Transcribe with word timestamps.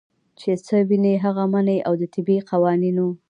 چې 0.39 0.49
څۀ 0.65 0.77
ويني 0.87 1.13
هغه 1.23 1.43
مني 1.53 1.77
او 1.87 1.93
د 2.01 2.03
طبعي 2.13 2.37
قوانینو 2.49 3.07